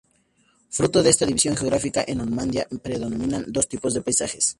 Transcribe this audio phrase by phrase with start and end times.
[0.71, 4.49] Fruto de esta división geográfica, en Normandía predominan dos tipos de paisajes.